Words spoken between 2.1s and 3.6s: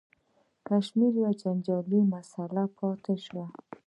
مسله پاتې شوه.